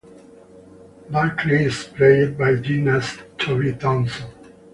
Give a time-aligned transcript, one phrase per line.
[1.11, 4.31] Barkley is played by gymnast Toby Towson.